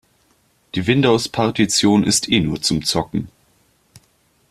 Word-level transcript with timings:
Die 0.73 0.87
Windows-Partition 0.87 2.03
ist 2.03 2.27
eh 2.27 2.39
nur 2.39 2.59
zum 2.59 2.83
Zocken. 2.83 3.27